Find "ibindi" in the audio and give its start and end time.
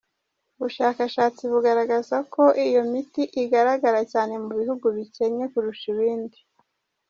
5.93-6.37